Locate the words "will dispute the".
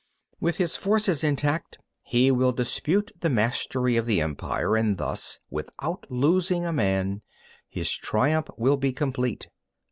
2.31-3.29